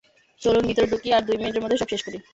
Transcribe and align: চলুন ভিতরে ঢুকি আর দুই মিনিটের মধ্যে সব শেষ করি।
চলুন 0.41 0.63
ভিতরে 0.69 0.87
ঢুকি 0.91 1.09
আর 1.13 1.23
দুই 1.27 1.37
মিনিটের 1.39 1.63
মধ্যে 1.63 1.79
সব 1.81 1.89
শেষ 1.93 2.01
করি। 2.05 2.17